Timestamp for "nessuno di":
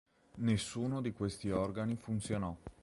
0.37-1.11